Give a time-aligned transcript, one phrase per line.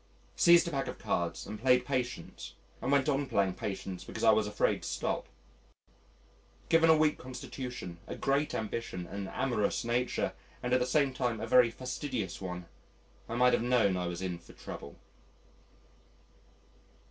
[0.35, 4.31] Seized a pack of cards and played Patience and went on playing Patience because I
[4.31, 5.27] was afraid to stop.
[6.69, 10.33] Given a weak constitution, a great ambition, an amorous nature,
[10.63, 12.65] and at the same time a very fastidious one,
[13.29, 14.95] I might have known I was in for trouble.